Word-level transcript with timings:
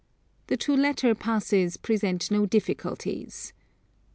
The 0.47 0.57
two 0.57 0.75
latter 0.75 1.13
passes 1.13 1.77
present 1.77 2.31
no 2.31 2.47
difficulties. 2.47 3.53